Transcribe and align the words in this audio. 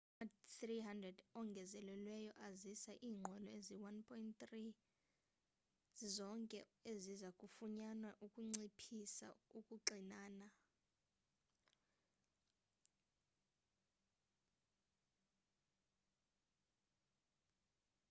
ama-300 0.23 1.17
ongezelelweyo 1.39 2.31
azisa 2.47 2.93
iinqwelo 3.07 3.47
ezi-1,300 3.57 4.71
zizonke 5.97 6.59
eziza 6.91 7.29
kufunyanwa 7.39 8.11
ukunciphisa 8.25 9.27
ukuxinana 9.59 10.47